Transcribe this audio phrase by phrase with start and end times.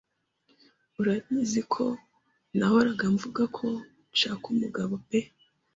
[0.99, 1.85] Urabizi ko
[2.57, 3.67] nahoraga mvuga ko
[4.13, 5.19] nshaka umgabo pe